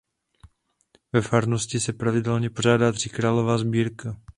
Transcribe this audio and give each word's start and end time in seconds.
Ve 1.13 1.21
farnosti 1.21 1.79
se 1.79 1.93
pravidelně 1.93 2.49
pořádá 2.49 2.91
tříkrálová 2.91 3.57
sbírka. 3.57 4.17